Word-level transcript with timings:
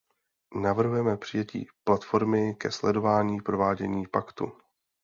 Navrhujeme 0.61 1.17
přijetí 1.17 1.67
platformy 1.83 2.55
ke 2.55 2.71
sledování 2.71 3.41
provádění 3.41 4.07
Paktu. 4.07 4.51